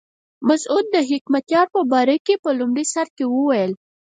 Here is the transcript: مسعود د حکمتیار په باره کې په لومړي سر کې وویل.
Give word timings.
مسعود 0.47 0.85
د 0.95 0.97
حکمتیار 1.09 1.67
په 1.75 1.81
باره 1.91 2.17
کې 2.25 2.35
په 2.43 2.49
لومړي 2.59 2.85
سر 2.93 3.07
کې 3.15 3.25
وویل. 3.27 3.71